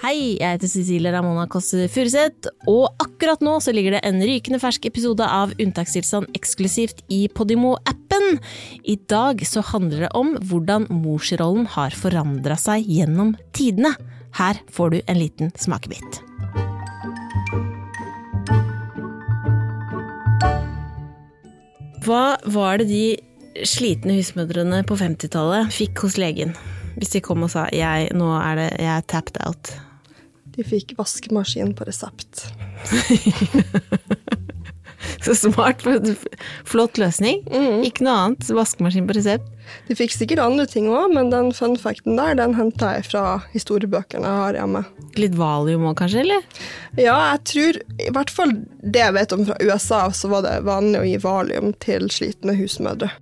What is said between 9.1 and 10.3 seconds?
dag så handler det om